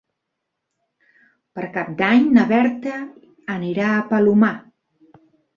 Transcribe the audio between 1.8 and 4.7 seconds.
d'Any na Berta anirà al Palomar.